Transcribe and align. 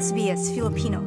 SBS 0.00 0.56
Filipino. 0.56 1.04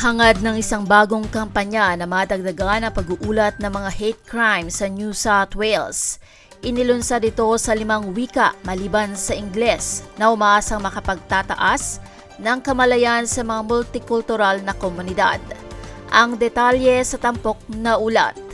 Hangad 0.00 0.40
ng 0.40 0.56
isang 0.56 0.88
bagong 0.88 1.28
kampanya 1.28 1.92
na 2.00 2.08
madagdagan 2.08 2.88
ang 2.88 2.96
pag-uulat 2.96 3.60
ng 3.60 3.68
mga 3.68 3.90
hate 3.92 4.22
crimes 4.24 4.80
sa 4.80 4.88
New 4.88 5.12
South 5.12 5.52
Wales. 5.52 6.16
Inilunsad 6.64 7.28
ito 7.28 7.44
sa 7.60 7.76
limang 7.76 8.16
wika 8.16 8.56
maliban 8.64 9.12
sa 9.12 9.36
Ingles 9.36 10.08
na 10.16 10.32
umaasang 10.32 10.80
makapagtataas 10.80 12.00
ng 12.40 12.56
kamalayan 12.64 13.28
sa 13.28 13.44
mga 13.44 13.68
multikultural 13.68 14.64
na 14.64 14.72
komunidad. 14.72 15.44
Ang 16.08 16.40
detalye 16.40 17.04
sa 17.04 17.20
tampok 17.20 17.60
na 17.68 18.00
ulat. 18.00 18.49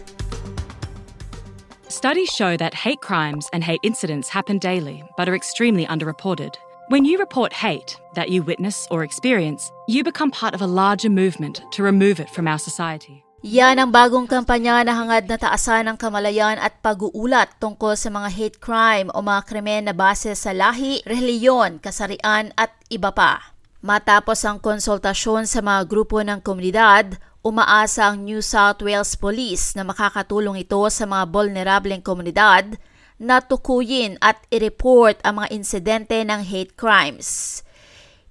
Studies 1.96 2.28
show 2.28 2.60
that 2.60 2.84
hate 2.84 3.00
crimes 3.00 3.48
and 3.56 3.64
hate 3.64 3.80
incidents 3.80 4.28
happen 4.28 4.60
daily 4.60 5.00
but 5.16 5.32
are 5.32 5.34
extremely 5.34 5.88
underreported. 5.88 6.52
When 6.92 7.08
you 7.08 7.16
report 7.16 7.56
hate 7.56 7.96
that 8.12 8.28
you 8.28 8.44
witness 8.44 8.84
or 8.92 9.00
experience, 9.00 9.72
you 9.88 10.04
become 10.04 10.28
part 10.28 10.52
of 10.52 10.60
a 10.60 10.68
larger 10.68 11.08
movement 11.08 11.64
to 11.72 11.80
remove 11.80 12.20
it 12.20 12.28
from 12.28 12.44
our 12.44 12.60
society. 12.60 13.24
Yan 13.40 13.80
ang 13.80 13.96
bagong 13.96 14.28
kampanya 14.28 14.84
na 14.84 14.92
hangad 14.92 15.24
na 15.24 15.40
taasan 15.40 15.88
ng 15.88 15.96
kamalayan 15.96 16.60
at 16.60 16.76
pag-uulat 16.84 17.56
tungkol 17.64 17.96
sa 17.96 18.12
mga 18.12 18.28
hate 18.28 18.60
crime 18.60 19.08
o 19.16 19.24
mga 19.24 19.48
krimen 19.48 19.88
na 19.88 19.96
base 19.96 20.36
sa 20.36 20.52
lahi, 20.52 21.00
reliyon, 21.08 21.80
kasarian 21.80 22.52
at 22.60 22.76
iba 22.92 23.08
pa. 23.08 23.56
Matapos 23.80 24.44
ang 24.44 24.60
konsultasyon 24.60 25.48
sa 25.48 25.64
mga 25.64 25.88
grupo 25.88 26.20
ng 26.20 26.44
komunidad, 26.44 27.16
umaasa 27.46 28.10
ang 28.10 28.26
New 28.26 28.42
South 28.42 28.82
Wales 28.82 29.14
Police 29.14 29.78
na 29.78 29.86
makakatulong 29.86 30.66
ito 30.66 30.82
sa 30.90 31.06
mga 31.06 31.30
vulnerableng 31.30 32.02
komunidad 32.02 32.74
na 33.22 33.38
tukuyin 33.38 34.18
at 34.18 34.42
i-report 34.50 35.22
ang 35.22 35.38
mga 35.38 35.54
insidente 35.54 36.18
ng 36.26 36.42
hate 36.42 36.74
crimes. 36.74 37.62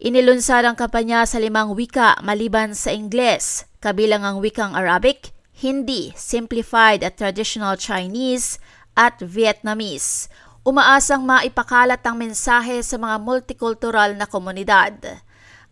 Inilunsad 0.03 0.67
ang 0.67 0.75
kampanya 0.75 1.23
sa 1.23 1.39
limang 1.39 1.71
wika 1.71 2.19
maliban 2.19 2.75
sa 2.75 2.91
Ingles, 2.91 3.63
kabilang 3.79 4.27
ang 4.27 4.43
wikang 4.43 4.75
Arabic, 4.75 5.31
Hindi, 5.55 6.11
Simplified 6.19 6.99
at 6.99 7.15
Traditional 7.15 7.79
Chinese 7.79 8.59
at 8.99 9.23
Vietnamese. 9.23 10.27
Umaasang 10.67 11.23
maipakalat 11.23 12.03
ang 12.03 12.19
mensahe 12.19 12.83
sa 12.83 12.99
mga 12.99 13.23
multicultural 13.23 14.11
na 14.19 14.27
komunidad. 14.27 15.23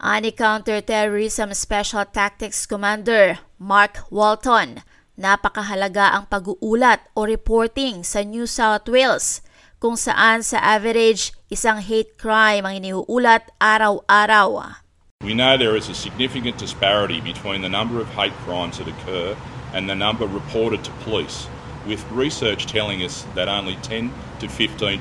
Ani 0.04 0.36
Counter-Terrorism 0.36 1.56
Special 1.56 2.04
Tactics 2.04 2.68
Commander 2.68 3.40
Mark 3.56 4.04
Walton 4.12 4.84
Napakahalaga 5.16 6.12
ang 6.12 6.28
pag-uulat 6.28 7.08
o 7.16 7.24
reporting 7.24 8.04
sa 8.04 8.20
New 8.20 8.44
South 8.44 8.84
Wales 8.92 9.40
kung 9.80 9.96
saan 9.96 10.44
sa 10.44 10.60
average 10.60 11.32
isang 11.48 11.80
hate 11.80 12.20
crime 12.20 12.68
ang 12.68 12.84
iniuulat 12.84 13.48
araw-araw. 13.64 14.76
We 15.24 15.32
know 15.32 15.56
there 15.56 15.80
is 15.80 15.88
a 15.88 15.96
significant 15.96 16.60
disparity 16.60 17.24
between 17.24 17.64
the 17.64 17.72
number 17.72 18.04
of 18.04 18.12
hate 18.12 18.36
crimes 18.44 18.84
that 18.84 18.92
occur 18.92 19.40
and 19.72 19.88
the 19.88 19.96
number 19.96 20.28
reported 20.28 20.84
to 20.84 20.92
police, 21.08 21.48
with 21.88 22.04
research 22.12 22.68
telling 22.68 23.00
us 23.00 23.24
that 23.40 23.48
only 23.48 23.80
10 23.80 24.12
to 24.44 24.52
15% 24.52 25.00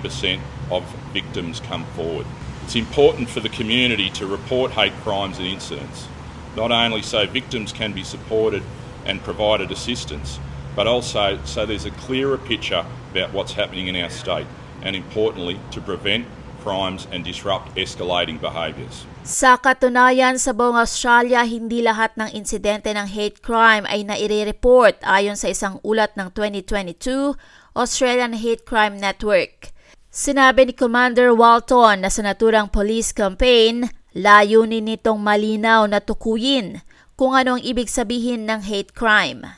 of 0.70 0.86
victims 1.10 1.58
come 1.58 1.82
forward. 1.98 2.28
It's 2.64 2.76
important 2.76 3.28
for 3.28 3.40
the 3.40 3.48
community 3.48 4.08
to 4.10 4.26
report 4.26 4.72
hate 4.72 4.94
crimes 5.02 5.38
and 5.38 5.46
incidents, 5.46 6.08
not 6.56 6.70
only 6.70 7.02
so 7.02 7.26
victims 7.26 7.72
can 7.72 7.92
be 7.92 8.04
supported 8.04 8.62
and 9.04 9.22
provided 9.22 9.70
assistance, 9.70 10.38
but 10.74 10.86
also 10.86 11.38
so 11.44 11.66
there's 11.66 11.84
a 11.84 11.90
clearer 11.90 12.38
picture 12.38 12.86
about 13.10 13.32
what's 13.32 13.52
happening 13.54 13.88
in 13.88 13.96
our 13.96 14.08
state, 14.08 14.46
and 14.80 14.96
importantly, 14.96 15.60
to 15.70 15.80
prevent 15.80 16.26
crimes 16.62 17.06
and 17.10 17.26
disrupt 17.26 17.74
escalating 17.74 18.38
behaviours. 18.38 19.04
Sa 19.26 19.58
katunayan 19.58 20.38
sa 20.38 20.54
buong 20.54 20.78
Australia, 20.78 21.42
hindi 21.42 21.82
lahat 21.82 22.14
ng 22.14 22.30
insidente 22.30 22.94
ng 22.94 23.10
hate 23.10 23.42
crime 23.42 23.82
ay 23.90 24.06
naire-report 24.06 25.02
ayon 25.02 25.34
sa 25.34 25.50
isang 25.50 25.82
ulat 25.82 26.14
ng 26.14 26.30
2022 26.30 27.34
Australian 27.74 28.38
Hate 28.38 28.62
Crime 28.62 28.98
Network. 28.98 29.71
Sinabi 30.12 30.68
ni 30.68 30.76
Commander 30.76 31.32
Walton 31.32 32.04
na 32.04 32.12
sa 32.12 32.20
naturang 32.20 32.68
police 32.68 33.16
campaign, 33.16 33.88
layunin 34.12 34.84
nitong 34.84 35.16
malinaw 35.16 35.88
na 35.88 36.04
tukuyin 36.04 36.84
kung 37.16 37.32
ano 37.32 37.56
ang 37.56 37.64
ibig 37.64 37.88
sabihin 37.88 38.44
ng 38.44 38.60
hate 38.60 38.92
crime. 38.92 39.56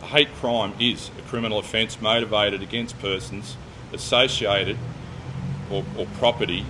A 0.00 0.08
hate 0.08 0.32
crime 0.40 0.72
is 0.80 1.12
a 1.20 1.22
criminal 1.28 1.60
offence 1.60 2.00
motivated 2.00 2.64
against 2.64 2.96
persons 3.04 3.60
associated 3.92 4.80
or, 5.68 5.84
or 6.00 6.08
property 6.16 6.64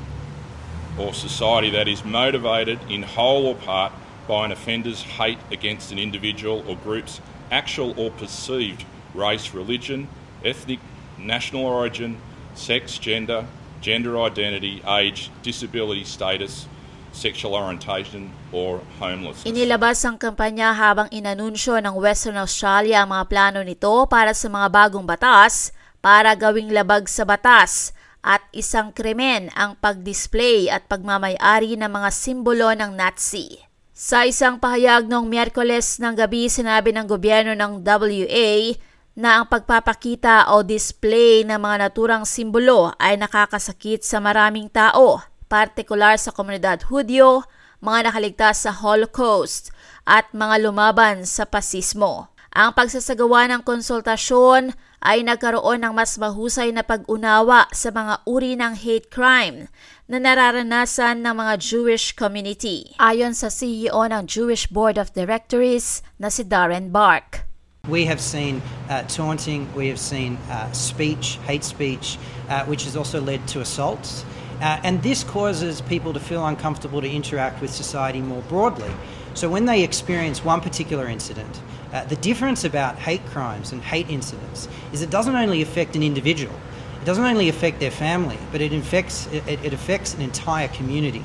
or 0.99 1.15
society 1.15 1.71
that 1.71 1.87
is 1.87 2.03
motivated 2.03 2.83
in 2.91 3.07
whole 3.07 3.47
or 3.47 3.55
part 3.55 3.95
by 4.27 4.43
an 4.43 4.51
offender's 4.51 5.07
hate 5.15 5.39
against 5.55 5.95
an 5.95 6.03
individual 6.03 6.67
or 6.67 6.75
group's 6.83 7.23
actual 7.55 7.95
or 7.95 8.11
perceived 8.11 8.83
race, 9.15 9.55
religion, 9.55 10.11
ethnic, 10.43 10.83
national 11.15 11.63
origin, 11.63 12.19
sex, 12.57 12.99
gender, 12.99 13.45
gender 13.85 14.19
identity, 14.19 14.83
age, 14.83 15.31
disability 15.45 16.03
status, 16.03 16.67
sexual 17.13 17.55
orientation, 17.55 18.33
or 18.51 18.83
homelessness. 18.99 19.47
Inilabas 19.47 20.03
ang 20.03 20.17
kampanya 20.17 20.75
habang 20.75 21.07
inanunsyo 21.15 21.79
ng 21.79 21.95
Western 21.95 22.41
Australia 22.41 23.05
ang 23.05 23.13
mga 23.13 23.25
plano 23.31 23.61
nito 23.63 24.09
para 24.11 24.35
sa 24.35 24.49
mga 24.51 24.69
bagong 24.73 25.07
batas 25.07 25.71
para 26.01 26.35
gawing 26.35 26.73
labag 26.73 27.07
sa 27.07 27.23
batas 27.23 27.95
at 28.27 28.43
isang 28.51 28.91
krimen 28.91 29.55
ang 29.55 29.79
pag-display 29.79 30.67
at 30.67 30.91
pagmamayari 30.91 31.79
ng 31.79 31.87
mga 31.87 32.11
simbolo 32.11 32.75
ng 32.75 32.99
Nazi. 32.99 33.63
Sa 33.97 34.29
isang 34.29 34.61
pahayag 34.61 35.09
noong 35.09 35.25
Miyerkules 35.25 36.03
ng 36.03 36.13
gabi, 36.19 36.51
sinabi 36.51 36.93
ng 36.93 37.07
gobyerno 37.09 37.57
ng 37.57 37.81
WA 37.81 38.77
na 39.17 39.41
ang 39.41 39.49
pagpapakita 39.49 40.53
o 40.53 40.61
display 40.61 41.41
ng 41.49 41.57
mga 41.57 41.89
naturang 41.89 42.29
simbolo 42.29 42.93
ay 43.01 43.17
nakakasakit 43.17 44.05
sa 44.05 44.21
maraming 44.21 44.69
tao 44.69 45.25
partikular 45.49 46.21
sa 46.21 46.35
komunidad 46.35 46.85
Hudyo, 46.93 47.49
mga 47.81 48.13
nakaligtas 48.13 48.69
sa 48.69 48.77
Holocaust 48.77 49.73
at 50.05 50.29
mga 50.37 50.69
lumaban 50.69 51.25
sa 51.25 51.49
pasismo. 51.49 52.29
Ang 52.57 52.73
pagsasagawa 52.73 53.53
ng 53.53 53.63
konsultasyon 53.69 54.73
ay 55.05 55.21
nagkaroon 55.23 55.85
ng 55.85 55.93
mas 55.93 56.17
mahusay 56.17 56.73
na 56.73 56.81
pag-unawa 56.81 57.69
sa 57.71 57.93
mga 57.93 58.25
uri 58.25 58.57
ng 58.57 58.75
hate 58.81 59.13
crime 59.13 59.69
na 60.09 60.17
nararanasan 60.17 61.21
ng 61.21 61.37
mga 61.37 61.55
Jewish 61.61 62.17
community. 62.17 62.97
Ayon 62.97 63.37
sa 63.37 63.53
CEO 63.53 64.09
ng 64.09 64.25
Jewish 64.25 64.73
Board 64.73 64.97
of 64.97 65.13
Directors 65.13 66.01
na 66.17 66.33
si 66.33 66.49
Darren 66.49 66.89
Bark. 66.89 67.46
We 67.89 68.05
have 68.07 68.21
seen 68.21 68.63
uh, 68.89 69.03
taunting, 69.05 69.73
we 69.75 69.89
have 69.89 69.99
seen 69.99 70.37
uh, 70.51 70.73
speech, 70.73 71.39
hate 71.47 71.63
speech, 71.63 72.19
uh, 72.49 72.65
which 72.67 72.85
has 72.85 72.97
also 72.97 73.21
led 73.21 73.47
to 73.49 73.61
assaults. 73.61 74.25
Uh, 74.61 74.81
and 74.83 75.03
this 75.03 75.23
causes 75.23 75.83
people 75.83 76.13
to 76.13 76.21
feel 76.21 76.47
uncomfortable 76.47 77.01
to 77.01 77.09
interact 77.09 77.61
with 77.61 77.71
society 77.71 78.21
more 78.21 78.43
broadly. 78.49 78.91
So 79.35 79.49
when 79.49 79.67
they 79.67 79.85
experience 79.85 80.43
one 80.43 80.61
particular 80.61 81.07
incident, 81.07 81.61
uh, 81.93 82.05
the 82.09 82.17
difference 82.17 82.65
about 82.65 82.97
hate 82.97 83.25
crimes 83.27 83.73
and 83.73 83.85
hate 83.85 84.09
incidents 84.09 84.67
is 84.93 85.03
it 85.03 85.11
doesn't 85.11 85.37
only 85.37 85.61
affect 85.61 85.95
an 85.95 86.03
individual, 86.03 86.55
it 87.03 87.05
doesn't 87.05 87.25
only 87.25 87.49
affect 87.49 87.79
their 87.79 87.93
family, 87.93 88.39
but 88.51 88.61
it 88.61 88.73
affects, 88.73 89.29
it, 89.31 89.45
it 89.47 89.73
affects 89.73 90.15
an 90.15 90.23
entire 90.23 90.69
community. 90.69 91.23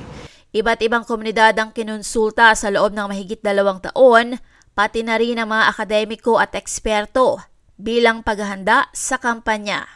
Iba't 0.52 0.84
ibang 0.84 1.08
komunidad 1.08 1.56
ang 1.56 1.72
kinonsulta 1.72 2.52
sa 2.52 2.68
loob 2.68 2.92
ng 2.92 3.08
mahigit 3.08 3.40
dalawang 3.40 3.80
taon, 3.80 4.36
pati 4.72 5.04
na 5.04 5.20
rin 5.20 5.40
ang 5.40 5.52
mga 5.52 5.68
akademiko 5.72 6.40
at 6.40 6.56
eksperto 6.56 7.40
bilang 7.76 8.24
paghahanda 8.24 8.88
sa 8.92 9.20
kampanya. 9.20 9.88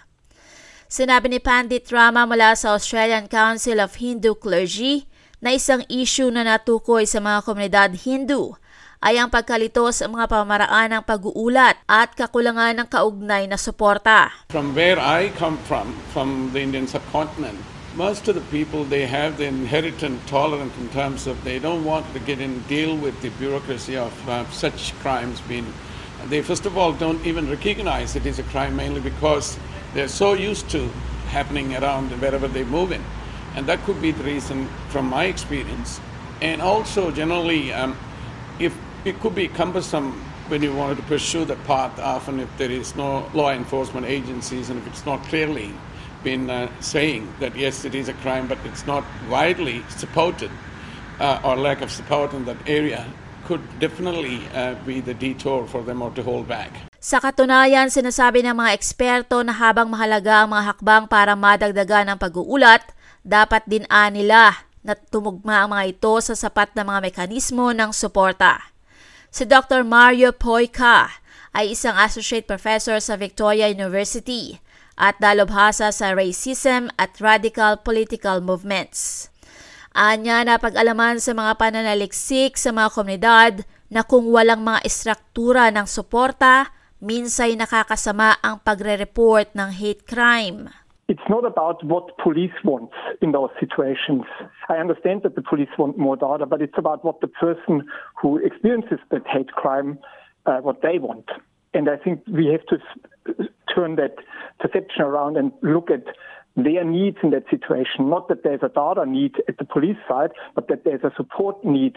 Sinabi 0.87 1.33
ni 1.33 1.41
Pandit 1.43 1.83
Rama 1.91 2.25
mula 2.25 2.55
sa 2.55 2.79
Australian 2.79 3.27
Council 3.27 3.83
of 3.83 3.99
Hindu 3.99 4.39
Clergy 4.39 5.11
na 5.43 5.53
isang 5.53 5.83
issue 5.91 6.31
na 6.31 6.47
natukoy 6.47 7.05
sa 7.05 7.19
mga 7.19 7.43
komunidad 7.43 7.91
Hindu 7.99 8.55
ay 9.03 9.21
ang 9.21 9.29
pagkalito 9.29 9.85
sa 9.93 10.09
mga 10.09 10.25
pamaraan 10.31 10.89
ng 10.97 11.03
pag-uulat 11.05 11.77
at 11.85 12.17
kakulangan 12.17 12.81
ng 12.81 12.89
kaugnay 12.89 13.45
na 13.45 13.61
suporta. 13.61 14.33
From 14.49 14.73
where 14.73 14.97
I 14.97 15.31
come 15.37 15.61
from, 15.69 15.93
from 16.17 16.51
the 16.57 16.65
Indian 16.65 16.89
subcontinent, 16.89 17.61
most 17.97 18.29
of 18.29 18.35
the 18.35 18.41
people 18.53 18.85
they 18.85 19.07
have 19.07 19.39
the 19.39 19.45
inherent 19.45 20.27
tolerance 20.27 20.77
in 20.79 20.89
terms 20.91 21.27
of 21.27 21.43
they 21.45 21.59
don't 21.59 21.85
want 21.85 22.11
to 22.13 22.19
get 22.21 22.41
in 22.41 22.61
deal 22.63 22.97
with 22.97 23.21
the 23.23 23.31
bureaucracy 23.31 23.97
of 23.97 24.29
uh, 24.29 24.49
such 24.51 24.95
crimes 25.01 25.41
being 25.43 25.67
they 26.29 26.43
first 26.43 26.67
of 26.67 26.77
all 26.77 26.93
don't 26.93 27.25
even 27.27 27.49
recognize 27.49 28.15
it 28.15 28.27
is 28.27 28.39
a 28.39 28.43
crime 28.45 28.77
mainly 28.77 29.01
because 29.01 29.59
they're 29.95 30.09
so 30.09 30.35
used 30.35 30.69
to 30.69 30.91
happening 31.27 31.75
around 31.75 32.11
wherever 32.21 32.49
they 32.49 32.65
move 32.65 32.93
in. 32.93 33.03
And 33.55 33.67
that 33.67 33.83
could 33.85 34.01
be 34.01 34.11
the 34.11 34.25
reason 34.25 34.69
from 34.91 35.07
my 35.07 35.25
experience. 35.25 36.01
And 36.43 36.61
also, 36.61 37.11
generally, 37.11 37.73
um, 37.73 37.97
if 38.59 38.77
it 39.05 39.19
could 39.21 39.35
be 39.35 39.49
cumbersome 39.49 40.13
when 40.49 40.63
you 40.63 40.75
wanted 40.75 40.97
to 40.99 41.03
pursue 41.05 41.45
the 41.45 41.57
path, 41.57 41.99
often 41.99 42.41
if 42.41 42.59
there 42.59 42.71
is 42.71 42.95
no 42.95 43.29
law 43.35 43.51
enforcement 43.51 44.07
agencies 44.07 44.71
and 44.71 44.79
if 44.79 44.87
it's 44.87 45.05
not 45.05 45.23
clearly 45.25 45.73
been 46.27 46.51
uh, 46.51 46.67
saying 46.83 47.31
that 47.39 47.55
yes, 47.55 47.87
it 47.87 47.95
is 47.95 48.11
a 48.11 48.17
crime, 48.27 48.51
but 48.51 48.59
it's 48.67 48.83
not 48.83 49.07
widely 49.31 49.87
supported 49.95 50.51
uh, 51.23 51.39
or 51.47 51.55
lack 51.55 51.79
of 51.79 51.95
support 51.95 52.35
in 52.35 52.43
that 52.51 52.59
area, 52.67 53.07
could 53.47 53.63
definitely 53.79 54.43
uh, 54.51 54.75
be 54.83 54.99
the 54.99 55.15
detour 55.15 55.71
for 55.71 55.87
them 55.87 56.03
or 56.03 56.11
to 56.11 56.27
hold 56.27 56.51
back. 56.51 56.91
Sa 56.99 57.23
katunayan, 57.23 57.87
sinasabi 57.95 58.43
ng 58.43 58.59
mga 58.59 58.75
eksperto 58.75 59.39
na 59.47 59.55
habang 59.55 59.87
mahalaga 59.87 60.43
ang 60.43 60.51
mga 60.51 60.65
hakbang 60.75 61.05
para 61.07 61.39
madagdagan 61.39 62.11
ang 62.11 62.19
pag-uulat, 62.19 62.83
dapat 63.23 63.63
din 63.71 63.87
nila 64.11 64.67
na 64.83 64.99
tumugma 64.99 65.63
ang 65.63 65.79
mga 65.79 65.95
ito 65.95 66.19
sa 66.19 66.35
sapat 66.35 66.75
na 66.75 66.83
mga 66.83 67.07
mekanismo 67.07 67.71
ng 67.71 67.95
suporta. 67.95 68.75
Si 69.31 69.47
Dr. 69.47 69.87
Mario 69.87 70.35
Poica 70.35 71.23
ay 71.55 71.79
isang 71.79 71.95
associate 71.95 72.51
professor 72.51 72.99
sa 72.99 73.15
Victoria 73.15 73.71
University 73.71 74.59
at 74.97 75.21
dalubhasa 75.21 75.93
sa 75.93 76.17
racism 76.17 76.89
at 76.97 77.17
radical 77.21 77.77
political 77.81 78.41
movements. 78.41 79.29
Anya 79.97 80.45
na 80.45 80.61
pag-alaman 80.61 81.17
sa 81.21 81.33
mga 81.33 81.57
pananaliksik 81.57 82.61
sa 82.61 82.69
mga 82.73 82.93
komunidad 82.93 83.55
na 83.89 84.05
kung 84.05 84.29
walang 84.29 84.61
mga 84.61 84.85
istruktura 84.85 85.73
ng 85.73 85.89
suporta, 85.89 86.69
minsay 87.01 87.57
nakakasama 87.57 88.37
ang 88.45 88.61
pagre-report 88.61 89.57
ng 89.57 89.71
hate 89.73 90.05
crime. 90.05 90.69
It's 91.09 91.23
not 91.31 91.47
about 91.47 91.85
what 91.87 92.19
police 92.19 92.53
want 92.67 92.91
in 93.23 93.31
those 93.31 93.55
situations. 93.63 94.27
I 94.69 94.83
understand 94.83 95.23
that 95.23 95.39
the 95.39 95.43
police 95.43 95.71
want 95.79 95.97
more 95.97 96.19
data, 96.19 96.51
but 96.51 96.61
it's 96.61 96.77
about 96.77 97.05
what 97.07 97.23
the 97.23 97.31
person 97.31 97.87
who 98.21 98.43
experiences 98.43 98.99
that 99.15 99.23
hate 99.25 99.55
crime, 99.55 100.03
uh, 100.47 100.59
what 100.67 100.83
they 100.83 100.99
want. 100.99 101.31
And 101.77 101.91
I 101.91 101.97
think 101.97 102.23
we 102.27 102.47
have 102.47 102.65
to 102.73 102.79
turn 103.73 103.97
that 103.97 104.17
perception 104.59 105.03
around 105.03 105.37
and 105.37 105.53
look 105.61 105.91
at 105.91 106.05
their 106.57 106.85
needs 106.85 107.19
in 107.23 107.31
that 107.31 107.45
situation. 107.51 108.09
Not 108.09 108.29
that 108.29 108.43
there's 108.43 108.63
a 108.63 108.69
data 108.69 109.05
need 109.05 109.35
at 109.47 109.59
the 109.59 109.65
police 109.65 109.99
side, 110.09 110.31
but 110.55 110.69
that 110.69 110.85
there's 110.85 111.05
a 111.05 111.13
support 111.17 111.63
need 111.65 111.97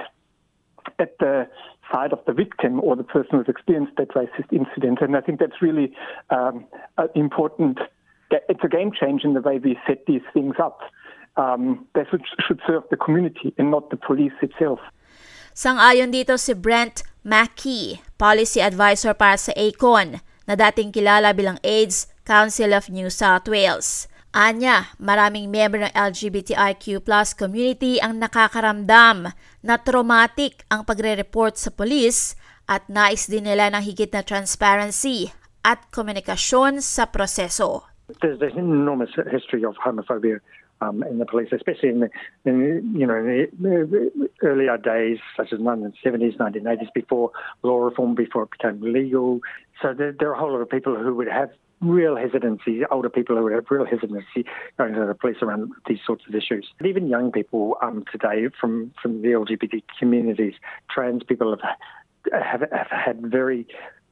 at 0.99 1.17
the 1.19 1.47
side 1.91 2.11
of 2.11 2.19
the 2.27 2.33
victim 2.33 2.81
or 2.81 2.97
the 2.97 3.03
person 3.03 3.37
who's 3.37 3.47
experienced 3.47 3.93
that 3.97 4.09
racist 4.09 4.51
incident. 4.51 4.99
And 5.01 5.15
I 5.15 5.21
think 5.21 5.39
that's 5.39 5.61
really 5.61 5.93
um, 6.29 6.65
important. 7.15 7.79
It's 8.31 8.63
a 8.63 8.67
game 8.67 8.91
change 8.91 9.23
in 9.23 9.33
the 9.33 9.41
way 9.41 9.59
we 9.59 9.79
set 9.87 10.05
these 10.05 10.21
things 10.33 10.55
up. 10.61 10.81
Um, 11.37 11.87
should, 12.11 12.23
should 12.45 12.59
serve 12.67 12.83
the 12.91 12.97
community 12.97 13.53
and 13.57 13.71
not 13.71 13.91
the 13.91 13.97
police 13.97 14.33
itself. 14.41 14.79
Sang-ayon 15.53 16.11
dito 16.11 16.37
si 16.37 16.53
Brent 16.53 17.03
Mackey, 17.25 18.00
Policy 18.16 18.63
Advisor 18.63 19.12
para 19.12 19.36
sa 19.36 19.51
ACON, 19.60 20.24
na 20.48 20.54
dating 20.56 20.95
kilala 20.95 21.36
bilang 21.36 21.60
AIDS 21.66 22.07
Council 22.24 22.71
of 22.71 22.88
New 22.88 23.12
South 23.12 23.50
Wales. 23.50 24.07
Anya, 24.30 24.94
maraming 25.01 25.50
miyembro 25.50 25.81
ng 25.81 25.94
LGBTIQ 25.98 27.01
plus 27.01 27.33
community 27.33 27.98
ang 27.98 28.21
nakakaramdam 28.21 29.33
na 29.66 29.75
traumatic 29.81 30.62
ang 30.69 30.86
pagre-report 30.86 31.57
sa 31.57 31.74
polis 31.74 32.38
at 32.69 32.86
nais 32.86 33.25
din 33.25 33.50
nila 33.50 33.74
ng 33.74 33.81
higit 33.81 34.13
na 34.13 34.21
transparency 34.21 35.33
at 35.66 35.89
komunikasyon 35.89 36.77
sa 36.86 37.10
proseso. 37.10 37.88
There's 38.21 38.41
an 38.41 38.57
enormous 38.57 39.09
history 39.31 39.63
of 39.63 39.75
homophobia 39.75 40.39
um, 40.81 41.03
in 41.03 41.19
the 41.19 41.25
police, 41.25 41.50
especially 41.51 41.89
in 41.89 42.00
the, 42.00 42.09
in, 42.45 42.95
you 42.95 43.06
know, 43.06 43.17
in 43.17 43.50
the 43.59 44.29
earlier 44.41 44.77
days, 44.77 45.19
such 45.35 45.51
as 45.51 45.59
1970s, 45.59 46.38
1980s, 46.38 46.94
before 46.94 47.31
law 47.63 47.77
reform, 47.79 48.15
before 48.15 48.44
it 48.44 48.51
became 48.51 48.81
legal. 48.81 49.41
So 49.81 49.94
there, 49.94 50.13
there 50.17 50.29
are 50.29 50.33
a 50.33 50.39
whole 50.39 50.51
lot 50.51 50.61
of 50.61 50.69
people 50.69 50.95
who 50.95 51.13
would 51.15 51.27
have 51.27 51.50
real 51.81 52.15
hesitancy, 52.15 52.81
older 52.91 53.09
people 53.09 53.38
who 53.38 53.44
would 53.44 53.53
have 53.53 53.65
real 53.69 53.85
hesitancy 53.85 54.45
going 54.77 54.94
to 54.94 55.06
the 55.06 55.13
police 55.13 55.38
around 55.41 55.71
these 55.88 56.00
sorts 56.06 56.23
of 56.27 56.35
issues. 56.35 56.67
And 56.79 56.88
even 56.88 57.07
young 57.07 57.31
people 57.31 57.77
um, 57.81 58.03
today 58.11 58.47
from, 58.59 58.94
from 59.01 59.21
the 59.21 59.29
LGBT 59.29 59.83
communities, 59.97 60.53
trans 60.89 61.23
people 61.23 61.57
have, 61.57 62.41
have, 62.61 62.69
have 62.71 62.88
had 62.89 63.21
very 63.21 63.65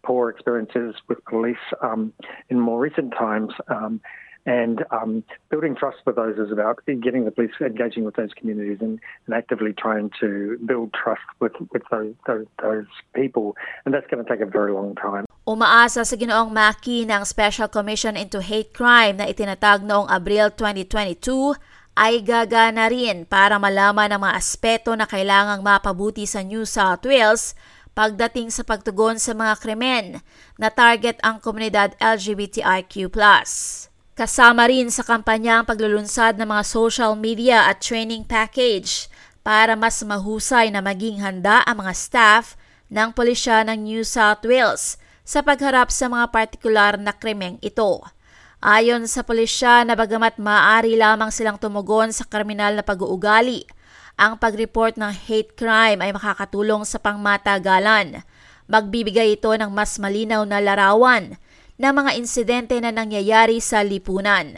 poor 0.08 0.32
experiences 0.32 0.96
with 1.12 1.20
police 1.28 1.66
um, 1.84 2.14
in 2.48 2.56
more 2.60 2.80
recent 2.80 3.12
times. 3.12 3.52
Um, 3.68 4.00
and 4.48 4.88
um, 4.96 5.28
building 5.52 5.76
trust 5.76 6.00
with 6.08 6.16
those 6.16 6.40
is 6.40 6.56
about 6.56 6.80
getting 6.88 7.28
the 7.28 7.36
police 7.36 7.52
engaging 7.60 8.08
with 8.08 8.16
those 8.16 8.32
communities 8.32 8.80
and, 8.80 8.96
and 9.28 9.36
actively 9.36 9.76
trying 9.76 10.10
to 10.24 10.56
build 10.64 10.96
trust 10.96 11.28
with, 11.44 11.52
with 11.76 11.84
those, 11.92 12.16
those, 12.26 12.48
those 12.64 12.88
people. 13.12 13.60
And 13.84 13.92
that's 13.92 14.08
going 14.08 14.24
to 14.24 14.30
take 14.30 14.40
a 14.40 14.48
very 14.48 14.72
long 14.72 14.96
time. 14.96 15.28
Umaasa 15.44 16.08
sa 16.08 16.16
ginoong 16.16 16.56
Maki 16.56 17.04
ng 17.04 17.28
Special 17.28 17.68
Commission 17.68 18.16
into 18.16 18.40
Hate 18.40 18.72
Crime 18.72 19.20
na 19.20 19.28
itinatag 19.28 19.84
noong 19.84 20.08
Abril 20.08 20.56
2022 20.56 21.60
ay 22.00 22.24
gagana 22.24 22.88
rin 22.88 23.28
para 23.28 23.60
malaman 23.60 24.16
ang 24.16 24.22
mga 24.24 24.38
aspeto 24.40 24.96
na 24.96 25.04
kailangang 25.04 25.60
mapabuti 25.60 26.24
sa 26.24 26.40
New 26.40 26.64
South 26.64 27.04
Wales 27.04 27.52
pagdating 27.98 28.54
sa 28.54 28.62
pagtugon 28.62 29.18
sa 29.18 29.34
mga 29.34 29.58
krimen 29.58 30.22
na 30.62 30.70
target 30.70 31.18
ang 31.26 31.42
komunidad 31.42 31.98
LGBTIQ+. 31.98 33.10
Kasama 34.14 34.70
rin 34.70 34.94
sa 34.94 35.02
kampanya 35.02 35.62
ang 35.62 35.66
paglulunsad 35.66 36.38
ng 36.38 36.46
mga 36.46 36.64
social 36.70 37.18
media 37.18 37.66
at 37.66 37.82
training 37.82 38.22
package 38.22 39.10
para 39.42 39.74
mas 39.74 39.98
mahusay 40.06 40.70
na 40.70 40.78
maging 40.78 41.26
handa 41.26 41.66
ang 41.66 41.82
mga 41.82 41.94
staff 41.98 42.54
ng 42.94 43.18
pulisya 43.18 43.66
ng 43.66 43.82
New 43.82 44.06
South 44.06 44.46
Wales 44.46 45.02
sa 45.26 45.42
pagharap 45.42 45.90
sa 45.90 46.06
mga 46.06 46.30
partikular 46.30 47.02
na 47.02 47.18
krimeng 47.18 47.58
ito. 47.66 48.06
Ayon 48.62 49.10
sa 49.10 49.26
pulisya 49.26 49.86
na 49.86 49.98
bagamat 49.98 50.38
maaari 50.38 50.98
lamang 50.98 51.30
silang 51.34 51.58
tumugon 51.58 52.14
sa 52.14 52.26
kriminal 52.26 52.78
na 52.78 52.86
pag-uugali, 52.86 53.66
ang 54.18 54.42
pag-report 54.42 54.98
ng 54.98 55.14
hate 55.14 55.54
crime 55.54 56.02
ay 56.02 56.10
makakatulong 56.10 56.82
sa 56.90 56.98
pangmatagalan. 56.98 58.26
Magbibigay 58.66 59.38
ito 59.38 59.54
ng 59.54 59.70
mas 59.70 60.02
malinaw 60.02 60.42
na 60.44 60.58
larawan 60.58 61.38
ng 61.78 61.94
mga 61.94 62.12
insidente 62.18 62.74
na 62.82 62.90
nangyayari 62.90 63.62
sa 63.62 63.86
lipunan. 63.86 64.58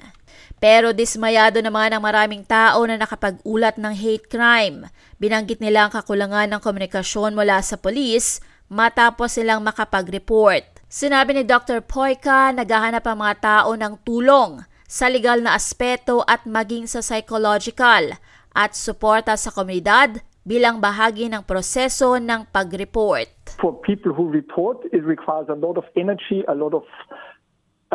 Pero 0.63 0.95
dismayado 0.95 1.59
naman 1.59 1.91
ang 1.91 2.03
maraming 2.03 2.47
tao 2.47 2.88
na 2.88 2.95
nakapag-ulat 2.95 3.75
ng 3.75 3.94
hate 3.95 4.27
crime. 4.31 4.88
Binanggit 5.19 5.59
nila 5.59 5.88
ang 5.88 5.91
kakulangan 5.91 6.47
ng 6.55 6.62
komunikasyon 6.63 7.35
mula 7.35 7.59
sa 7.59 7.75
polis 7.75 8.39
matapos 8.71 9.35
silang 9.35 9.59
makapag-report. 9.59 10.63
Sinabi 10.88 11.36
ni 11.36 11.43
Dr. 11.43 11.84
Poika, 11.84 12.55
naghahanap 12.55 13.03
ang 13.05 13.19
mga 13.19 13.36
tao 13.43 13.72
ng 13.75 13.93
tulong 14.07 14.63
sa 14.89 15.05
legal 15.12 15.43
na 15.43 15.53
aspeto 15.53 16.24
at 16.25 16.48
maging 16.48 16.89
sa 16.89 17.03
psychological 17.03 18.15
at 18.60 18.75
suporta 18.75 19.39
sa 19.39 19.56
komunidad 19.56 20.20
bilang 20.44 20.84
bahagi 20.84 21.32
ng 21.32 21.48
proseso 21.48 22.20
ng 22.20 22.44
pag-report. 22.51 23.56
For 23.56 23.72
people 23.80 24.12
who 24.12 24.28
report, 24.28 24.84
it 24.92 25.08
requires 25.08 25.48
a 25.48 25.56
lot 25.56 25.80
of 25.80 25.88
energy, 25.96 26.44
a 26.51 26.56
lot 26.56 26.75
of 26.75 26.84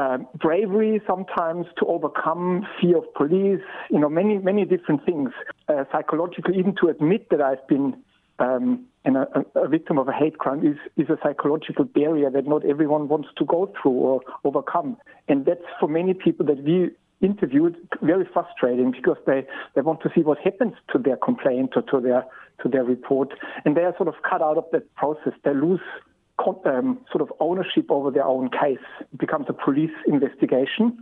uh, 0.00 0.24
bravery 0.40 1.04
sometimes 1.04 1.68
to 1.76 1.84
overcome 1.84 2.64
fear 2.80 2.96
of 2.96 3.06
police, 3.12 3.60
you 3.92 4.00
know, 4.00 4.08
many, 4.08 4.40
many 4.40 4.64
different 4.64 5.04
things. 5.04 5.36
Uh, 5.68 5.84
psychologically, 5.92 6.56
even 6.56 6.72
to 6.80 6.88
admit 6.88 7.28
that 7.28 7.44
I've 7.44 7.66
been 7.68 8.00
um, 8.38 8.88
and 9.04 9.16
a, 9.16 9.26
a, 9.54 9.68
victim 9.68 9.98
of 9.98 10.08
a 10.08 10.12
hate 10.12 10.38
crime 10.38 10.66
is, 10.66 10.76
is 10.96 11.10
a 11.10 11.18
psychological 11.22 11.84
barrier 11.84 12.30
that 12.30 12.46
not 12.48 12.64
everyone 12.64 13.06
wants 13.06 13.28
to 13.36 13.44
go 13.44 13.70
through 13.80 13.92
or 13.92 14.20
overcome. 14.44 14.96
And 15.28 15.44
that's 15.44 15.64
for 15.78 15.88
many 15.88 16.14
people 16.14 16.46
that 16.46 16.64
we 16.64 16.90
interviewed 17.24 17.74
very 18.02 18.28
frustrating 18.32 18.92
because 18.92 19.16
they, 19.26 19.46
they 19.74 19.80
want 19.80 20.04
to 20.04 20.12
see 20.14 20.20
what 20.20 20.38
happens 20.38 20.74
to 20.92 20.98
their 21.00 21.16
complaint 21.16 21.72
or 21.74 21.82
to 21.88 22.00
their 22.00 22.22
to 22.62 22.68
their 22.70 22.84
report, 22.84 23.34
and 23.64 23.74
they 23.74 23.82
are 23.82 23.96
sort 23.98 24.06
of 24.06 24.14
cut 24.22 24.38
out 24.38 24.54
of 24.54 24.62
that 24.70 24.86
process. 24.94 25.34
They 25.42 25.54
lose 25.54 25.82
um, 26.38 27.02
sort 27.10 27.22
of 27.22 27.32
ownership 27.40 27.90
over 27.90 28.10
their 28.10 28.26
own 28.26 28.46
case. 28.50 28.84
It 29.00 29.18
becomes 29.18 29.46
a 29.48 29.56
police 29.56 29.94
investigation, 30.06 30.94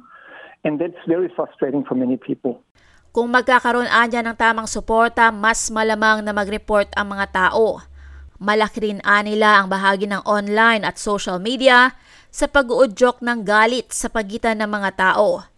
and 0.65 0.81
that's 0.81 0.97
very 1.05 1.29
frustrating 1.35 1.85
for 1.85 1.95
many 1.95 2.17
people. 2.17 2.65
Kung 3.13 3.29
magkakaroon 3.29 3.93
anya 3.93 4.25
ng 4.25 4.37
tamang 4.41 4.65
suporta, 4.65 5.29
mas 5.29 5.69
malamang 5.69 6.25
na 6.25 6.33
mag-report 6.33 6.89
ang 6.97 7.13
mga 7.13 7.29
tao. 7.29 7.85
Malaki 8.41 8.89
rin 8.89 9.05
nila 9.05 9.61
ang 9.61 9.69
bahagi 9.69 10.09
ng 10.09 10.25
online 10.25 10.83
at 10.89 10.97
social 10.97 11.37
media 11.37 11.93
sa 12.33 12.49
pag-uudyok 12.49 13.21
ng 13.21 13.45
galit 13.45 13.93
sa 13.93 14.09
pagitan 14.09 14.65
ng 14.65 14.71
mga 14.73 14.91
tao. 14.97 15.52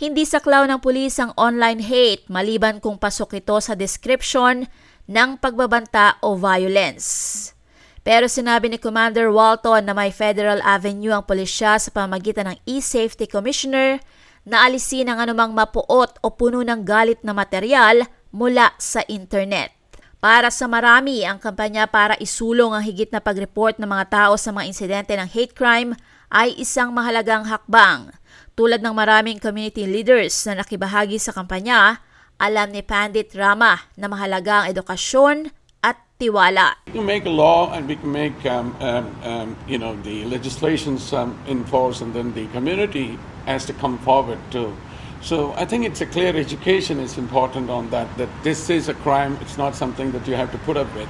Hindi 0.00 0.24
saklaw 0.24 0.64
ng 0.64 0.80
pulis 0.80 1.20
ang 1.20 1.36
online 1.36 1.84
hate 1.84 2.24
maliban 2.32 2.80
kung 2.80 2.96
pasok 2.96 3.44
ito 3.44 3.52
sa 3.60 3.76
description 3.76 4.64
ng 5.04 5.36
pagbabanta 5.36 6.16
o 6.24 6.40
violence. 6.40 7.52
Pero 8.00 8.24
sinabi 8.24 8.72
ni 8.72 8.80
Commander 8.80 9.28
Walton 9.28 9.84
na 9.84 9.92
may 9.92 10.08
Federal 10.08 10.64
Avenue 10.64 11.12
ang 11.12 11.28
pulisya 11.28 11.76
sa 11.76 11.92
pamagitan 11.92 12.48
ng 12.48 12.56
E-Safety 12.64 13.28
Commissioner 13.28 14.00
na 14.48 14.64
alisin 14.64 15.12
ang 15.12 15.20
anumang 15.20 15.52
mapuot 15.52 16.16
o 16.24 16.32
puno 16.32 16.64
ng 16.64 16.80
galit 16.80 17.20
na 17.20 17.36
material 17.36 18.08
mula 18.32 18.72
sa 18.80 19.04
internet. 19.04 19.68
Para 20.16 20.48
sa 20.48 20.64
marami, 20.64 21.28
ang 21.28 21.36
kampanya 21.36 21.84
para 21.84 22.16
isulong 22.16 22.72
ang 22.72 22.80
higit 22.80 23.12
na 23.12 23.20
pag-report 23.20 23.76
ng 23.76 23.88
mga 23.88 24.08
tao 24.08 24.32
sa 24.40 24.48
mga 24.48 24.64
insidente 24.64 25.12
ng 25.12 25.28
hate 25.28 25.52
crime 25.52 25.92
ay 26.32 26.56
isang 26.56 26.88
mahalagang 26.88 27.44
hakbang. 27.44 28.16
Tulad 28.60 28.84
ng 28.84 28.92
maraming 28.92 29.40
community 29.40 29.88
leaders 29.88 30.44
na 30.44 30.60
nakibahagi 30.60 31.16
sa 31.16 31.32
kampanya, 31.32 32.04
alam 32.36 32.68
ni 32.68 32.84
Pandit 32.84 33.32
Rama 33.32 33.88
na 33.96 34.04
mahalaga 34.04 34.60
ang 34.60 34.66
edukasyon 34.68 35.48
at 35.80 35.96
tiwala. 36.20 36.76
We 36.92 37.00
make 37.00 37.24
a 37.24 37.32
law 37.32 37.72
and 37.72 37.88
we 37.88 37.96
can 37.96 38.12
make 38.12 38.36
um, 38.44 38.76
um, 38.84 39.16
um, 39.24 39.48
you 39.64 39.80
know 39.80 39.96
the 40.04 40.28
legislations 40.28 41.08
um, 41.16 41.40
in 41.48 41.64
force, 41.64 42.04
and 42.04 42.12
then 42.12 42.36
the 42.36 42.52
community 42.52 43.16
has 43.48 43.64
to 43.64 43.72
come 43.72 43.96
forward 44.04 44.36
too. 44.52 44.76
So 45.24 45.56
I 45.56 45.64
think 45.64 45.88
it's 45.88 46.04
a 46.04 46.08
clear 46.12 46.36
education 46.36 47.00
is 47.00 47.16
important 47.16 47.72
on 47.72 47.88
that, 47.96 48.12
that 48.20 48.28
this 48.44 48.68
is 48.68 48.92
a 48.92 48.96
crime, 49.00 49.40
it's 49.40 49.56
not 49.56 49.72
something 49.72 50.12
that 50.12 50.28
you 50.28 50.36
have 50.36 50.52
to 50.52 50.60
put 50.68 50.76
up 50.76 50.92
with. 50.92 51.08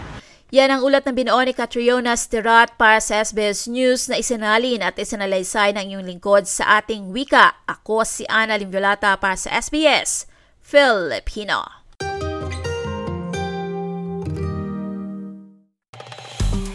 Yan 0.51 0.67
ang 0.75 0.83
ulat 0.83 1.07
ng 1.07 1.15
binuo 1.15 1.39
ni 1.47 1.55
Catriona 1.55 2.19
Stirat 2.19 2.75
para 2.75 2.99
sa 2.99 3.23
SBS 3.23 3.71
News 3.71 4.11
na 4.11 4.19
isinalin 4.19 4.83
at 4.83 4.99
isinalaysay 4.99 5.71
ng 5.79 5.95
iyong 5.95 6.03
lingkod 6.03 6.43
sa 6.51 6.83
ating 6.83 7.15
wika. 7.15 7.55
Ako 7.71 8.03
si 8.03 8.27
Ana 8.27 8.59
Limviolata 8.59 9.15
para 9.23 9.39
sa 9.39 9.55
SBS 9.55 10.27
Filipino. 10.59 11.87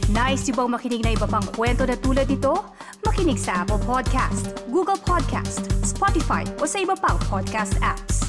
Nice 0.08 0.48
yung 0.48 0.55
bang 0.55 0.72
makinig 0.72 1.03
na 1.03 1.12
iba 1.12 1.27
pang 1.27 1.44
kwento 1.51 1.84
na 1.84 2.00
tulad 2.00 2.32
ito? 2.32 2.55
Makinig 3.03 3.36
sa 3.36 3.67
Apple 3.67 3.84
Podcast, 3.84 4.55
Google 4.72 4.96
Podcast, 5.03 5.67
Spotify 5.84 6.48
o 6.58 6.63
sa 6.63 6.79
iba 6.79 6.96
pang 6.96 7.20
podcast 7.27 7.75
apps. 7.84 8.25